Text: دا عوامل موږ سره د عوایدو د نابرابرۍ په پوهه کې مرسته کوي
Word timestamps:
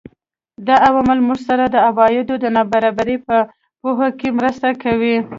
دا 0.67 0.75
عوامل 0.87 1.19
موږ 1.27 1.39
سره 1.49 1.63
د 1.69 1.75
عوایدو 1.87 2.35
د 2.39 2.45
نابرابرۍ 2.55 3.17
په 3.27 3.35
پوهه 3.81 4.09
کې 4.19 4.29
مرسته 4.37 4.67
کوي 4.83 5.15